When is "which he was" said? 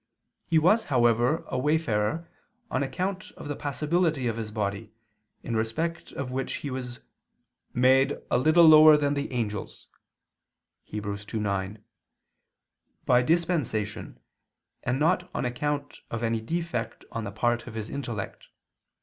6.31-7.01